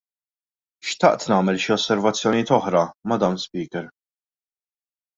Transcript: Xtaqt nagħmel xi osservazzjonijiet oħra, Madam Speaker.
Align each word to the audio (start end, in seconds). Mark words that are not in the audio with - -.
Xtaqt 0.91 1.27
nagħmel 1.33 1.61
xi 1.65 1.75
osservazzjonijiet 1.77 2.57
oħra, 2.59 2.85
Madam 3.13 3.39
Speaker. 3.47 3.89